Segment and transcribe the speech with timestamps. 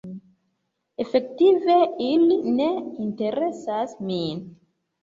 [1.03, 1.77] Efektive
[2.09, 2.71] ili ne
[3.07, 4.47] interesas min.